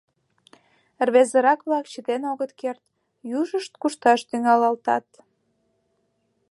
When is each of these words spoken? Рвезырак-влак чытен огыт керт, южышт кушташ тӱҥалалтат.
Рвезырак-влак 1.07 1.85
чытен 1.93 2.21
огыт 2.31 2.51
керт, 2.61 2.81
южышт 3.39 3.73
кушташ 3.81 4.19
тӱҥалалтат. 4.29 5.07